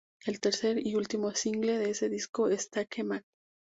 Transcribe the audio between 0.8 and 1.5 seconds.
y último